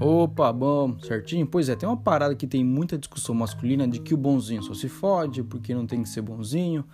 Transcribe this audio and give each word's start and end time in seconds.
Opa, 0.00 0.50
bom, 0.50 0.98
certinho? 1.00 1.46
Pois 1.46 1.68
é, 1.68 1.76
tem 1.76 1.86
uma 1.86 1.94
parada 1.94 2.34
que 2.34 2.46
tem 2.46 2.64
muita 2.64 2.96
discussão 2.96 3.34
masculina 3.34 3.86
de 3.86 4.00
que 4.00 4.14
o 4.14 4.16
bonzinho 4.16 4.62
só 4.62 4.72
se 4.72 4.88
fode, 4.88 5.42
porque 5.42 5.74
não 5.74 5.86
tem 5.86 6.02
que 6.02 6.08
ser 6.08 6.22
bonzinho. 6.22 6.86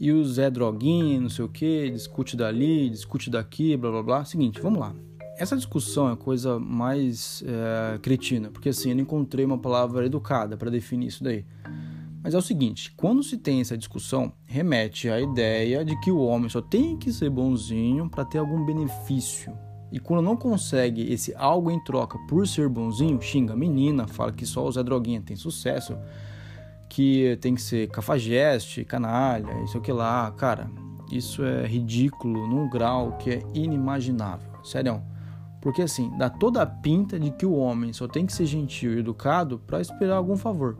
E 0.00 0.10
o 0.10 0.24
Zé 0.24 0.50
Droguinha, 0.50 1.20
não 1.20 1.28
sei 1.28 1.44
o 1.44 1.48
que, 1.48 1.88
discute 1.90 2.36
dali, 2.36 2.90
discute 2.90 3.30
daqui, 3.30 3.76
blá 3.76 3.92
blá 3.92 4.02
blá. 4.02 4.24
Seguinte, 4.24 4.60
vamos 4.60 4.80
lá. 4.80 4.92
Essa 5.38 5.56
discussão 5.56 6.10
é 6.10 6.16
coisa 6.16 6.58
mais 6.58 7.44
é, 7.46 7.98
cretina, 7.98 8.50
porque 8.50 8.70
assim, 8.70 8.90
eu 8.90 8.96
não 8.96 9.02
encontrei 9.02 9.44
uma 9.44 9.58
palavra 9.58 10.04
educada 10.04 10.56
para 10.56 10.70
definir 10.70 11.06
isso 11.06 11.22
daí. 11.22 11.44
Mas 12.20 12.34
é 12.34 12.38
o 12.38 12.42
seguinte, 12.42 12.92
quando 12.96 13.22
se 13.22 13.36
tem 13.36 13.60
essa 13.60 13.78
discussão, 13.78 14.32
remete 14.44 15.08
à 15.08 15.20
ideia 15.20 15.84
de 15.84 15.98
que 16.00 16.10
o 16.10 16.18
homem 16.18 16.48
só 16.48 16.60
tem 16.60 16.96
que 16.96 17.12
ser 17.12 17.30
bonzinho 17.30 18.10
para 18.10 18.24
ter 18.24 18.38
algum 18.38 18.66
benefício. 18.66 19.67
E 19.90 19.98
quando 19.98 20.22
não 20.22 20.36
consegue 20.36 21.12
esse 21.12 21.34
algo 21.34 21.70
em 21.70 21.82
troca 21.82 22.18
por 22.28 22.46
ser 22.46 22.68
bonzinho, 22.68 23.20
xinga 23.20 23.54
a 23.54 23.56
menina, 23.56 24.06
fala 24.06 24.32
que 24.32 24.44
só 24.44 24.70
Zé 24.70 24.82
Droguinha 24.82 25.22
tem 25.22 25.36
sucesso, 25.36 25.96
que 26.88 27.38
tem 27.40 27.54
que 27.54 27.62
ser 27.62 27.88
cafajeste, 27.88 28.84
canalha, 28.84 29.62
isso 29.64 29.80
que 29.80 29.92
lá. 29.92 30.30
Cara, 30.32 30.70
isso 31.10 31.44
é 31.44 31.66
ridículo 31.66 32.46
num 32.46 32.68
grau 32.68 33.16
que 33.18 33.30
é 33.30 33.42
inimaginável. 33.54 34.50
Sério. 34.62 35.02
Porque 35.60 35.82
assim, 35.82 36.10
dá 36.16 36.28
toda 36.30 36.62
a 36.62 36.66
pinta 36.66 37.18
de 37.18 37.30
que 37.30 37.46
o 37.46 37.54
homem 37.54 37.92
só 37.92 38.06
tem 38.06 38.26
que 38.26 38.32
ser 38.32 38.46
gentil 38.46 38.94
e 38.94 39.00
educado 39.00 39.58
para 39.58 39.80
esperar 39.80 40.16
algum 40.16 40.36
favor 40.36 40.76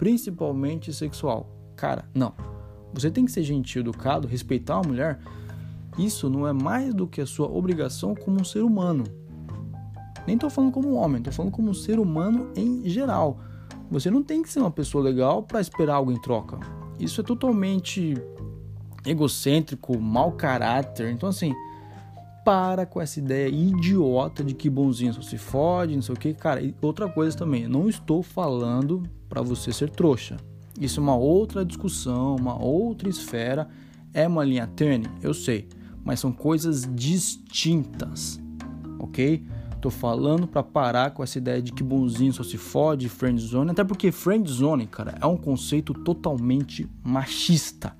principalmente 0.00 0.94
sexual. 0.94 1.54
Cara, 1.76 2.06
não. 2.14 2.32
Você 2.94 3.10
tem 3.10 3.26
que 3.26 3.30
ser 3.30 3.42
gentil, 3.42 3.82
educado, 3.82 4.26
respeitar 4.26 4.76
a 4.76 4.82
mulher. 4.82 5.18
Isso 6.00 6.30
não 6.30 6.46
é 6.46 6.52
mais 6.52 6.94
do 6.94 7.06
que 7.06 7.20
a 7.20 7.26
sua 7.26 7.46
obrigação 7.46 8.14
como 8.14 8.40
um 8.40 8.44
ser 8.44 8.62
humano. 8.62 9.04
Nem 10.26 10.34
estou 10.34 10.48
falando 10.48 10.72
como 10.72 10.88
um 10.88 10.96
homem, 10.96 11.18
estou 11.18 11.32
falando 11.32 11.52
como 11.52 11.70
um 11.70 11.74
ser 11.74 11.98
humano 11.98 12.50
em 12.56 12.88
geral. 12.88 13.38
Você 13.90 14.10
não 14.10 14.22
tem 14.22 14.42
que 14.42 14.48
ser 14.48 14.60
uma 14.60 14.70
pessoa 14.70 15.04
legal 15.04 15.42
para 15.42 15.60
esperar 15.60 15.96
algo 15.96 16.10
em 16.10 16.20
troca. 16.20 16.58
Isso 16.98 17.20
é 17.20 17.24
totalmente 17.24 18.14
egocêntrico, 19.04 19.98
mau 19.98 20.32
caráter. 20.32 21.10
Então, 21.10 21.28
assim, 21.28 21.54
para 22.44 22.86
com 22.86 23.00
essa 23.00 23.18
ideia 23.18 23.48
idiota 23.48 24.42
de 24.42 24.54
que 24.54 24.70
bonzinho 24.70 25.12
só 25.12 25.22
se 25.22 25.36
fode, 25.36 25.94
não 25.94 26.02
sei 26.02 26.14
o 26.14 26.18
que. 26.18 26.32
Cara, 26.32 26.62
e 26.62 26.74
outra 26.80 27.08
coisa 27.08 27.36
também, 27.36 27.66
não 27.66 27.88
estou 27.88 28.22
falando 28.22 29.02
para 29.28 29.42
você 29.42 29.72
ser 29.72 29.90
trouxa. 29.90 30.36
Isso 30.80 31.00
é 31.00 31.02
uma 31.02 31.16
outra 31.16 31.64
discussão, 31.64 32.36
uma 32.36 32.62
outra 32.62 33.08
esfera. 33.08 33.68
É 34.14 34.26
uma 34.26 34.44
linha 34.44 34.66
tênue, 34.66 35.08
eu 35.22 35.32
sei, 35.32 35.68
mas 36.04 36.20
são 36.20 36.32
coisas 36.32 36.88
distintas, 36.94 38.40
ok? 38.98 39.44
Tô 39.80 39.88
falando 39.88 40.46
para 40.46 40.62
parar 40.62 41.10
com 41.12 41.22
essa 41.22 41.38
ideia 41.38 41.62
de 41.62 41.72
que 41.72 41.82
bonzinho 41.82 42.32
só 42.32 42.42
se 42.42 42.58
fode, 42.58 43.08
friend 43.08 43.40
zone, 43.40 43.70
até 43.70 43.82
porque 43.82 44.12
friend 44.12 44.50
zone, 44.50 44.86
cara, 44.86 45.16
é 45.20 45.26
um 45.26 45.36
conceito 45.36 45.94
totalmente 45.94 46.86
machista, 47.02 47.96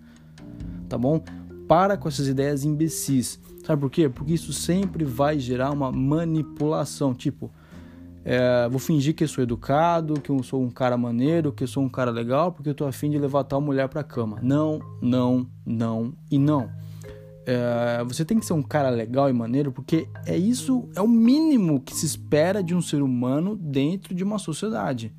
tá 0.89 0.98
bom? 0.98 1.23
Para 1.67 1.97
com 1.97 2.09
essas 2.09 2.28
ideias 2.28 2.65
imbecis. 2.65 3.41
Sabe 3.65 3.81
por 3.81 3.91
quê? 3.91 4.09
Porque 4.09 4.34
isso 4.34 4.53
sempre 4.53 5.05
vai 5.05 5.39
gerar 5.39 5.71
uma 5.71 5.93
manipulação. 5.93 7.15
Tipo, 7.15 7.51
é, 8.25 8.69
vou 8.69 8.78
fingir 8.78 9.15
que 9.15 9.25
eu 9.25 9.28
sou 9.28 9.43
educado, 9.43 10.15
que 10.15 10.31
eu 10.31 10.43
sou 10.43 10.62
um 10.62 10.71
cara 10.71 10.97
maneiro, 10.97 11.53
que 11.53 11.65
eu 11.65 11.69
sou 11.69 11.83
um 11.83 11.89
cara 11.89 12.11
legal, 12.11 12.53
porque 12.53 12.69
eu 12.69 12.75
tô 12.75 12.87
afim 12.87 13.11
de 13.11 13.19
levar 13.19 13.45
tal 13.45 13.61
mulher 13.61 13.89
pra 13.89 14.03
cama. 14.03 14.39
Não, 14.43 14.81
não, 15.01 15.47
não 15.65 16.12
e 16.31 16.39
não. 16.39 16.69
É, 17.47 18.05
você 18.05 18.25
tem 18.25 18.39
que 18.39 18.47
ser 18.47 18.53
um 18.53 18.63
cara 18.63 18.91
legal 18.91 19.29
e 19.29 19.33
maneiro, 19.33 19.73
porque 19.73 20.09
é 20.27 20.37
isso, 20.37 20.89
é 20.95 21.01
o 21.01 21.09
mínimo 21.09 21.81
que 21.81 21.95
se 21.95 22.07
espera 22.07 22.63
de 22.63 22.75
um 22.75 22.83
ser 22.83 23.03
humano 23.03 23.57
dentro 23.57 24.15
de 24.15 24.23
uma 24.23 24.39
sociedade. 24.39 25.15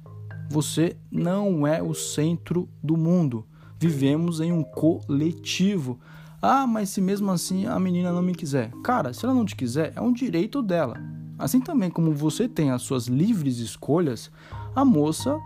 Você 0.49 0.97
não 1.09 1.65
é 1.65 1.81
o 1.81 1.93
centro 1.93 2.69
do 2.83 2.97
mundo. 2.97 3.45
Vivemos 3.79 4.41
em 4.41 4.51
um 4.51 4.63
coletivo. 4.63 5.99
Ah, 6.41 6.67
mas 6.67 6.89
se 6.89 6.99
mesmo 6.99 7.31
assim 7.31 7.65
a 7.65 7.79
menina 7.79 8.11
não 8.11 8.21
me 8.21 8.35
quiser. 8.35 8.71
Cara, 8.83 9.13
se 9.13 9.25
ela 9.25 9.33
não 9.33 9.45
te 9.45 9.55
quiser, 9.55 9.93
é 9.95 10.01
um 10.01 10.11
direito 10.11 10.61
dela. 10.61 10.97
Assim 11.39 11.59
também 11.59 11.89
como 11.89 12.13
você 12.13 12.47
tem 12.47 12.69
as 12.69 12.81
suas 12.81 13.07
livres 13.07 13.57
escolhas, 13.57 14.29
a 14.75 14.85
moça 14.85 15.39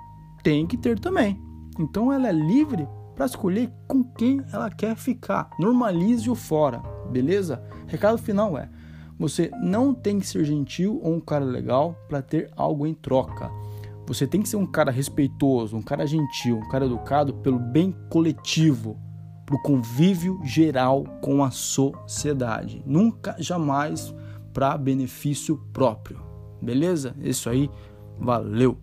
tem 0.43 0.67
que 0.67 0.75
ter 0.75 0.99
também. 0.99 1.39
Então 1.79 2.11
ela 2.11 2.27
é 2.27 2.33
livre 2.33 2.87
para 3.15 3.25
escolher 3.25 3.71
com 3.87 4.03
quem 4.03 4.41
ela 4.51 4.69
quer 4.69 4.95
ficar. 4.95 5.49
Normalize 5.59 6.29
o 6.29 6.35
fora, 6.35 6.81
beleza? 7.09 7.63
Recado 7.87 8.17
final 8.17 8.57
é: 8.57 8.69
você 9.17 9.49
não 9.61 9.93
tem 9.93 10.19
que 10.19 10.27
ser 10.27 10.43
gentil 10.43 10.99
ou 11.01 11.13
um 11.13 11.21
cara 11.21 11.45
legal 11.45 11.95
para 12.09 12.21
ter 12.21 12.51
algo 12.55 12.85
em 12.85 12.93
troca. 12.93 13.49
Você 14.07 14.27
tem 14.27 14.41
que 14.41 14.49
ser 14.49 14.57
um 14.57 14.67
cara 14.67 14.91
respeitoso, 14.91 15.75
um 15.75 15.81
cara 15.81 16.05
gentil, 16.05 16.57
um 16.57 16.69
cara 16.69 16.85
educado 16.85 17.33
pelo 17.35 17.57
bem 17.57 17.95
coletivo 18.09 18.99
para 19.45 19.55
o 19.55 19.61
convívio 19.61 20.39
geral 20.43 21.03
com 21.21 21.43
a 21.43 21.51
sociedade. 21.51 22.83
Nunca, 22.85 23.35
jamais 23.39 24.13
para 24.53 24.77
benefício 24.77 25.57
próprio. 25.71 26.21
Beleza? 26.61 27.15
Isso 27.19 27.49
aí, 27.49 27.69
valeu! 28.19 28.77